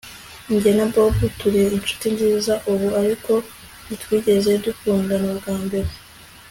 Jye 0.61 0.71
na 0.77 0.85
Bobo 0.93 1.25
turi 1.39 1.59
inshuti 1.77 2.05
nziza 2.15 2.53
ubu 2.71 2.87
ariko 3.01 3.31
ntitwigeze 3.85 4.51
dukundana 4.65 5.31
bwa 5.39 5.55
mbere 5.65 5.89